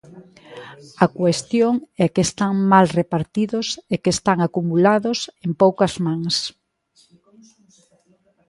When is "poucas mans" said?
5.61-6.35